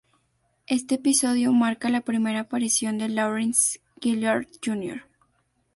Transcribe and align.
Este 0.65 0.95
episodio 0.95 1.53
marca 1.53 1.87
la 1.89 2.01
primera 2.01 2.39
aparición 2.39 2.97
de 2.97 3.07
Lawrence 3.09 3.79
Gilliard 4.01 4.47
Jr. 4.65 5.03